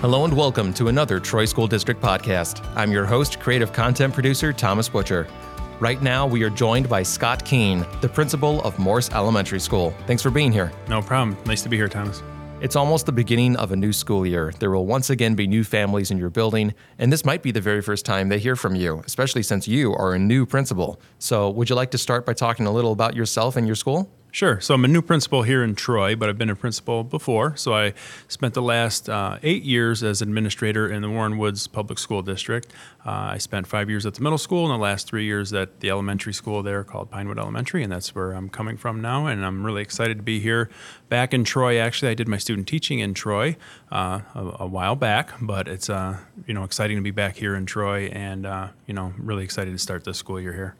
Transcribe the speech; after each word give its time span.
Hello 0.00 0.26
and 0.26 0.36
welcome 0.36 0.74
to 0.74 0.88
another 0.88 1.18
Troy 1.18 1.46
School 1.46 1.66
District 1.66 2.02
podcast. 2.02 2.62
I'm 2.76 2.92
your 2.92 3.06
host, 3.06 3.40
creative 3.40 3.72
content 3.72 4.12
producer 4.12 4.52
Thomas 4.52 4.90
Butcher. 4.90 5.26
Right 5.80 6.02
now, 6.02 6.26
we 6.26 6.42
are 6.42 6.50
joined 6.50 6.86
by 6.86 7.02
Scott 7.02 7.42
Keene, 7.46 7.84
the 8.02 8.08
principal 8.08 8.60
of 8.60 8.78
Morse 8.78 9.10
Elementary 9.12 9.58
School. 9.58 9.94
Thanks 10.06 10.22
for 10.22 10.28
being 10.28 10.52
here. 10.52 10.70
No 10.86 11.00
problem. 11.00 11.38
Nice 11.46 11.62
to 11.62 11.70
be 11.70 11.78
here, 11.78 11.88
Thomas. 11.88 12.22
It's 12.60 12.76
almost 12.76 13.06
the 13.06 13.12
beginning 13.12 13.56
of 13.56 13.72
a 13.72 13.76
new 13.76 13.90
school 13.90 14.26
year. 14.26 14.52
There 14.58 14.70
will 14.70 14.84
once 14.84 15.08
again 15.08 15.34
be 15.34 15.46
new 15.46 15.64
families 15.64 16.10
in 16.10 16.18
your 16.18 16.30
building, 16.30 16.74
and 16.98 17.10
this 17.10 17.24
might 17.24 17.42
be 17.42 17.50
the 17.50 17.62
very 17.62 17.80
first 17.80 18.04
time 18.04 18.28
they 18.28 18.38
hear 18.38 18.54
from 18.54 18.74
you, 18.74 19.02
especially 19.06 19.42
since 19.42 19.66
you 19.66 19.94
are 19.94 20.12
a 20.12 20.18
new 20.18 20.44
principal. 20.44 21.00
So, 21.18 21.48
would 21.48 21.70
you 21.70 21.74
like 21.74 21.90
to 21.92 21.98
start 21.98 22.26
by 22.26 22.34
talking 22.34 22.66
a 22.66 22.70
little 22.70 22.92
about 22.92 23.16
yourself 23.16 23.56
and 23.56 23.66
your 23.66 23.76
school? 23.76 24.10
Sure. 24.36 24.60
So 24.60 24.74
I'm 24.74 24.84
a 24.84 24.88
new 24.88 25.00
principal 25.00 25.44
here 25.44 25.64
in 25.64 25.74
Troy, 25.74 26.14
but 26.14 26.28
I've 26.28 26.36
been 26.36 26.50
a 26.50 26.54
principal 26.54 27.02
before. 27.02 27.56
So 27.56 27.72
I 27.72 27.94
spent 28.28 28.52
the 28.52 28.60
last 28.60 29.08
uh, 29.08 29.38
eight 29.42 29.62
years 29.62 30.02
as 30.02 30.20
administrator 30.20 30.86
in 30.92 31.00
the 31.00 31.08
Warren 31.08 31.38
Woods 31.38 31.66
Public 31.66 31.98
School 31.98 32.20
District. 32.20 32.70
Uh, 33.06 33.32
I 33.32 33.38
spent 33.38 33.66
five 33.66 33.88
years 33.88 34.04
at 34.04 34.12
the 34.12 34.20
middle 34.20 34.36
school 34.36 34.66
and 34.66 34.74
the 34.74 34.82
last 34.82 35.06
three 35.06 35.24
years 35.24 35.54
at 35.54 35.80
the 35.80 35.88
elementary 35.88 36.34
school 36.34 36.62
there 36.62 36.84
called 36.84 37.10
Pinewood 37.10 37.38
Elementary, 37.38 37.82
and 37.82 37.90
that's 37.90 38.14
where 38.14 38.32
I'm 38.32 38.50
coming 38.50 38.76
from 38.76 39.00
now. 39.00 39.24
And 39.24 39.42
I'm 39.42 39.64
really 39.64 39.80
excited 39.80 40.18
to 40.18 40.22
be 40.22 40.38
here 40.38 40.68
back 41.08 41.32
in 41.32 41.42
Troy. 41.42 41.78
Actually, 41.78 42.10
I 42.10 42.14
did 42.14 42.28
my 42.28 42.36
student 42.36 42.68
teaching 42.68 42.98
in 42.98 43.14
Troy 43.14 43.56
uh, 43.90 44.20
a, 44.34 44.56
a, 44.60 44.66
while 44.66 44.96
back, 44.96 45.30
but 45.40 45.66
it's 45.66 45.88
uh, 45.88 46.18
you 46.46 46.52
know 46.52 46.64
exciting 46.64 46.98
to 46.98 47.02
be 47.02 47.10
back 47.10 47.36
here 47.38 47.56
in 47.56 47.64
Troy, 47.64 48.08
and 48.08 48.44
uh, 48.44 48.68
you 48.86 48.92
know 48.92 49.14
really 49.16 49.44
excited 49.44 49.72
to 49.72 49.78
start 49.78 50.04
this 50.04 50.18
school 50.18 50.38
year 50.38 50.52
here. 50.52 50.76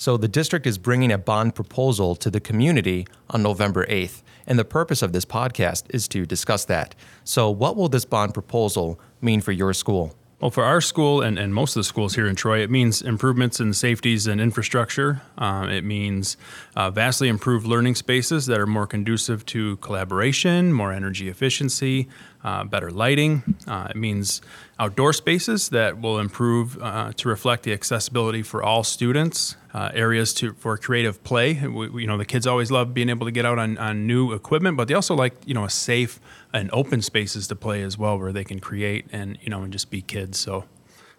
So 0.00 0.16
the 0.16 0.28
district 0.28 0.66
is 0.66 0.78
bringing 0.78 1.12
a 1.12 1.18
bond 1.18 1.54
proposal 1.54 2.16
to 2.16 2.30
the 2.30 2.40
community 2.40 3.06
on 3.28 3.42
November 3.42 3.84
8th. 3.84 4.22
And 4.46 4.58
the 4.58 4.64
purpose 4.64 5.02
of 5.02 5.12
this 5.12 5.26
podcast 5.26 5.84
is 5.90 6.08
to 6.08 6.24
discuss 6.24 6.64
that. 6.64 6.94
So, 7.22 7.50
what 7.50 7.76
will 7.76 7.90
this 7.90 8.06
bond 8.06 8.32
proposal 8.32 8.98
mean 9.20 9.42
for 9.42 9.52
your 9.52 9.74
school? 9.74 10.16
Well, 10.40 10.50
for 10.50 10.64
our 10.64 10.80
school 10.80 11.20
and, 11.20 11.38
and 11.38 11.54
most 11.54 11.76
of 11.76 11.80
the 11.80 11.84
schools 11.84 12.14
here 12.14 12.26
in 12.26 12.34
Troy, 12.34 12.62
it 12.62 12.70
means 12.70 13.02
improvements 13.02 13.60
in 13.60 13.74
safeties 13.74 14.26
and 14.26 14.40
infrastructure. 14.40 15.20
Uh, 15.36 15.66
it 15.68 15.84
means 15.84 16.38
uh, 16.74 16.90
vastly 16.90 17.28
improved 17.28 17.66
learning 17.66 17.94
spaces 17.94 18.46
that 18.46 18.58
are 18.58 18.66
more 18.66 18.86
conducive 18.86 19.44
to 19.46 19.76
collaboration, 19.76 20.72
more 20.72 20.94
energy 20.94 21.28
efficiency, 21.28 22.08
uh, 22.42 22.64
better 22.64 22.90
lighting. 22.90 23.54
Uh, 23.66 23.88
it 23.90 23.96
means 23.96 24.40
outdoor 24.78 25.12
spaces 25.12 25.68
that 25.68 26.00
will 26.00 26.18
improve 26.18 26.82
uh, 26.82 27.12
to 27.16 27.28
reflect 27.28 27.64
the 27.64 27.74
accessibility 27.74 28.42
for 28.42 28.62
all 28.62 28.82
students. 28.82 29.56
Uh, 29.72 29.88
areas 29.94 30.34
to 30.34 30.52
for 30.54 30.76
creative 30.76 31.22
play. 31.22 31.54
We, 31.64 32.02
you 32.02 32.06
know, 32.08 32.18
the 32.18 32.24
kids 32.24 32.44
always 32.44 32.72
love 32.72 32.92
being 32.92 33.08
able 33.08 33.26
to 33.26 33.30
get 33.30 33.46
out 33.46 33.56
on, 33.56 33.78
on 33.78 34.04
new 34.04 34.32
equipment, 34.32 34.76
but 34.76 34.88
they 34.88 34.94
also 34.94 35.14
like 35.14 35.34
you 35.46 35.54
know 35.54 35.64
a 35.64 35.70
safe 35.70 36.18
and 36.52 36.68
open 36.72 37.02
spaces 37.02 37.46
to 37.46 37.54
play 37.54 37.82
as 37.82 37.96
well, 37.96 38.18
where 38.18 38.32
they 38.32 38.42
can 38.42 38.58
create 38.58 39.06
and 39.12 39.38
you 39.40 39.48
know 39.48 39.62
and 39.62 39.72
just 39.72 39.88
be 39.88 40.02
kids. 40.02 40.40
So, 40.40 40.64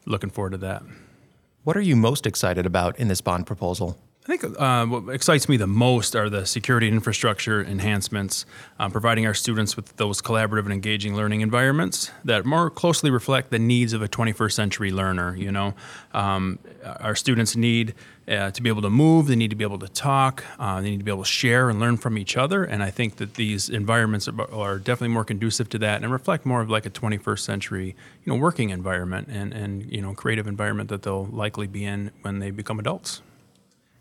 looking 0.06 0.30
forward 0.30 0.52
to 0.52 0.58
that. 0.58 0.84
What 1.64 1.78
are 1.78 1.82
you 1.82 1.96
most 1.96 2.28
excited 2.28 2.66
about 2.66 3.00
in 3.00 3.08
this 3.08 3.22
bond 3.22 3.48
proposal? 3.48 3.98
I 4.24 4.38
think 4.38 4.60
uh, 4.60 4.86
what 4.86 5.12
excites 5.16 5.50
me 5.50 5.58
the 5.58 5.66
most 5.66 6.16
are 6.16 6.30
the 6.30 6.46
security 6.46 6.88
and 6.88 6.94
infrastructure 6.94 7.60
enhancements, 7.60 8.46
um, 8.78 8.92
providing 8.92 9.26
our 9.26 9.34
students 9.34 9.76
with 9.76 9.96
those 9.96 10.22
collaborative 10.22 10.66
and 10.66 10.74
engaging 10.74 11.16
learning 11.16 11.42
environments 11.42 12.12
that 12.24 12.46
more 12.46 12.70
closely 12.70 13.10
reflect 13.10 13.50
the 13.50 13.58
needs 13.58 13.94
of 13.94 14.04
a 14.04 14.08
21st 14.08 14.52
century 14.52 14.92
learner. 14.92 15.36
You 15.36 15.52
know, 15.52 15.74
um, 16.14 16.60
our 17.00 17.16
students 17.16 17.56
need 17.56 17.96
uh, 18.28 18.52
to 18.52 18.62
be 18.62 18.70
able 18.70 18.84
to 18.84 18.92
move, 18.92 19.26
they 19.26 19.36
need 19.36 19.50
to 19.50 19.56
be 19.56 19.64
able 19.64 19.80
to 19.80 19.88
talk, 19.88 20.44
uh, 20.60 20.80
they 20.82 20.92
need 20.92 21.00
to 21.00 21.04
be 21.04 21.12
able 21.12 21.24
to 21.24 21.30
share 21.30 21.72
and 21.72 21.80
learn 21.80 21.98
from 21.98 22.16
each 22.16 22.38
other. 22.38 22.64
And 22.64 22.84
I 22.84 22.92
think 22.92 23.16
that 23.16 23.34
these 23.34 23.70
environments 23.70 24.28
are, 24.28 24.54
are, 24.54 24.78
definitely 24.78 25.16
more 25.16 25.26
conducive 25.26 25.68
to 25.70 25.80
that 25.80 26.04
and 26.04 26.12
reflect 26.12 26.46
more 26.46 26.62
of 26.62 26.70
like 26.70 26.86
a 26.86 26.92
21st 26.92 27.40
century, 27.40 27.96
you 28.24 28.32
know, 28.32 28.40
working 28.40 28.70
environment 28.70 29.30
and 29.32 29.52
and 29.52 29.92
you 29.92 30.00
know, 30.00 30.14
creative 30.14 30.46
environment 30.46 30.90
that 30.90 31.02
they'll 31.02 31.26
likely 31.26 31.66
be 31.66 31.84
in 31.86 32.12
when 32.22 32.38
they 32.38 32.52
become 32.52 32.78
adults. 32.78 33.24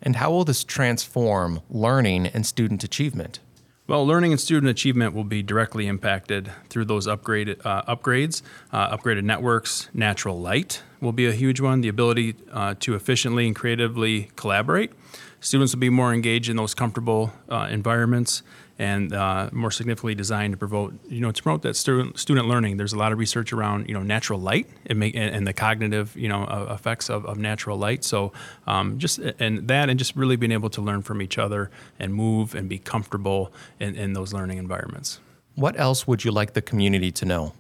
And 0.03 0.17
how 0.17 0.31
will 0.31 0.45
this 0.45 0.65
transform 0.65 1.61
learning 1.69 2.27
and 2.29 2.47
student 2.47 2.85
achievement? 2.85 3.41
Well, 3.87 4.07
learning 4.07 4.31
and 4.31 4.41
student 4.41 4.71
achievement 4.71 5.15
will 5.15 5.25
be 5.25 5.43
directly 5.43 5.89
impacted 5.89 6.53
through 6.69 6.85
those 6.85 7.09
upgraded 7.09 7.61
uh, 7.67 7.97
upgrades, 7.97 8.41
uh, 8.73 8.97
upgraded 8.97 9.25
networks. 9.25 9.89
Natural 9.93 10.41
light 10.41 10.83
will 11.01 11.11
be 11.11 11.27
a 11.27 11.33
huge 11.33 11.61
one. 11.61 11.81
The 11.81 11.89
ability 11.89 12.37
uh, 12.53 12.77
to 12.81 12.95
efficiently 12.95 13.49
and 13.49 13.57
creatively 13.57 14.31
collaborate. 14.37 14.93
Students 15.41 15.75
will 15.75 15.81
be 15.81 15.89
more 15.89 16.13
engaged 16.13 16.51
in 16.51 16.57
those 16.57 16.75
comfortable 16.75 17.33
uh, 17.49 17.67
environments 17.71 18.43
and 18.79 19.13
uh, 19.13 19.49
more 19.53 19.71
significantly 19.71 20.15
designed 20.15 20.53
to 20.53 20.57
promote, 20.57 20.95
you 21.09 21.21
know, 21.21 21.33
to 21.33 21.43
promote 21.43 21.63
that 21.63 21.77
student 21.77 22.19
student 22.19 22.47
learning. 22.47 22.77
There's 22.77 22.93
a 22.93 22.99
lot 22.99 23.13
of 23.13 23.19
research 23.19 23.53
around, 23.53 23.89
you 23.89 23.95
know, 23.95 24.03
natural 24.03 24.39
light 24.39 24.69
and 24.87 24.99
make 24.99 25.15
and, 25.15 25.47
the 25.47 25.53
cognitive, 25.53 26.15
you 26.17 26.29
know, 26.29 26.45
uh, 26.45 26.75
effects 26.75 27.11
of, 27.11 27.25
of 27.27 27.39
natural 27.39 27.79
light. 27.79 28.05
So 28.05 28.33
um, 28.67 28.99
just 28.99 29.19
and 29.19 29.69
that 29.69 29.91
and 29.91 29.99
just 29.99 30.15
really 30.15 30.37
being 30.37 30.53
able 30.53 30.71
to 30.71 30.83
learn 30.83 31.03
from 31.03 31.21
each 31.21 31.39
other 31.39 31.71
and 31.99 32.15
move 32.15 32.55
and 32.55 32.69
be 32.69 32.79
comfortable 32.79 33.53
in, 33.79 33.97
in 33.97 34.13
those 34.13 34.33
learning 34.33 34.59
environments. 34.59 35.21
What 35.55 35.79
else 35.79 36.07
would 36.07 36.25
you 36.25 36.33
like 36.33 36.55
the 36.55 36.63
community 36.63 37.11
to 37.13 37.25
know? 37.25 37.53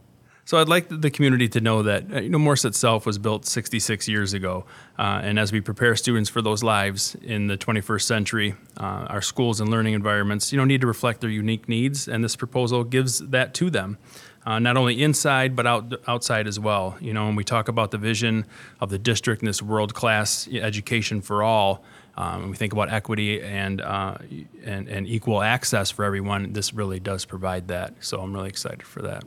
So 0.45 0.59
I'd 0.59 0.69
like 0.69 0.89
the 0.89 1.11
community 1.11 1.49
to 1.51 1.61
know 1.61 1.83
that 1.83 2.13
uh, 2.13 2.21
you 2.21 2.29
know 2.29 2.39
Morse 2.39 2.65
itself 2.65 3.07
was 3.07 3.19
built 3.19 3.47
66 3.47 4.09
years 4.09 4.33
ago, 4.33 4.65
uh, 4.99 5.21
and 5.23 5.39
as 5.39 5.53
we 5.53 5.61
prepare 5.61 5.95
students 5.97 6.29
for 6.29 6.43
those 6.43 6.63
lives 6.63 7.15
in 7.23 7.47
the 7.47 7.57
21st 7.57 8.03
century, 8.03 8.55
uh, 8.77 9.07
our 9.09 9.23
schools 9.23 9.61
and 9.61 9.71
learning 9.71 9.95
environments 9.95 10.53
you 10.53 10.59
know 10.59 10.65
need 10.65 10.81
to 10.81 10.87
reflect 10.87 11.21
their 11.21 11.31
unique 11.31 11.69
needs, 11.69 12.09
and 12.09 12.25
this 12.25 12.37
proposal 12.37 12.85
gives 12.85 13.19
that 13.19 13.55
to 13.55 13.71
them. 13.71 13.99
Uh, 14.47 14.59
not 14.59 14.77
only 14.77 15.03
inside 15.03 15.55
but 15.55 15.67
out, 15.67 15.93
outside 16.09 16.47
as 16.47 16.59
well. 16.59 16.97
You 16.99 17.13
know, 17.13 17.27
when 17.27 17.37
we 17.37 17.45
talk 17.45 17.69
about 17.69 17.91
the 17.91 17.99
vision 17.99 18.47
of 18.81 18.89
the 18.89 18.99
district 18.99 19.43
and 19.43 19.49
this 19.49 19.61
world-class 19.61 20.49
education 20.51 21.21
for 21.21 21.43
all, 21.43 21.85
um, 22.17 22.51
we 22.51 22.57
think 22.57 22.73
about 22.73 22.91
equity 22.91 23.43
and, 23.43 23.81
uh, 23.81 24.17
and 24.65 24.89
and 24.89 25.07
equal 25.07 25.43
access 25.43 25.91
for 25.91 26.05
everyone. 26.05 26.53
This 26.53 26.73
really 26.75 27.01
does 27.01 27.25
provide 27.25 27.69
that. 27.69 27.95
So 28.01 28.21
I'm 28.21 28.33
really 28.33 28.49
excited 28.49 28.83
for 28.83 29.03
that. 29.03 29.25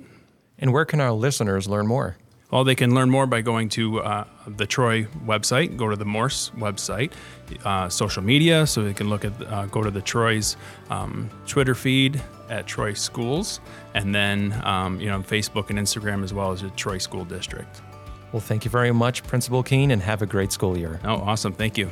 And 0.63 0.72
where 0.72 0.85
can 0.85 1.01
our 1.01 1.12
listeners 1.12 1.68
learn 1.68 1.88
more? 1.88 2.16
Well, 2.50 2.63
they 2.63 2.74
can 2.74 2.96
learn 2.96 3.09
more 3.09 3.28
by 3.28 3.41
going 3.41 3.68
to 3.69 4.00
uh, 4.00 4.24
the 4.47 4.66
Troy 4.66 5.03
website, 5.25 5.75
go 5.75 5.90
to 5.90 5.97
the 5.97 6.06
Morse 6.06 6.51
website, 6.51 7.12
uh, 7.66 7.90
social 7.90 8.24
media, 8.24 8.66
so 8.66 8.81
they 8.81 8.94
can 8.94 9.09
look 9.09 9.25
at, 9.25 9.34
uh, 9.46 9.66
go 9.66 9.84
to 9.84 9.91
the 9.91 10.02
Troy's 10.02 10.56
um, 10.90 11.29
Twitter 11.47 11.75
feed 11.75 12.22
at 12.50 12.66
Troy 12.66 12.94
Schools, 12.94 13.59
and 13.94 14.16
then, 14.16 14.53
um, 14.63 15.02
you 15.02 15.07
know, 15.07 15.19
Facebook 15.19 15.69
and 15.69 15.78
Instagram 15.78 16.23
as 16.23 16.34
well 16.34 16.53
as 16.53 16.62
the 16.62 16.69
Troy 16.69 16.97
School 16.97 17.25
District. 17.25 17.81
Well, 18.31 18.40
thank 18.40 18.63
you 18.63 18.72
very 18.72 18.94
much, 18.94 19.22
Principal 19.23 19.63
Keene, 19.63 19.91
and 19.91 20.02
have 20.02 20.22
a 20.22 20.25
great 20.25 20.53
school 20.53 20.78
year. 20.78 21.02
Oh, 21.03 21.16
awesome. 21.16 21.52
Thank 21.52 21.78
you. 21.78 21.91